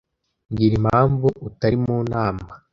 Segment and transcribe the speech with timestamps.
[0.49, 2.49] Mbwira impamvu utari mu nama